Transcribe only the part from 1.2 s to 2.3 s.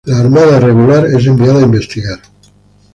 enviada a investigar.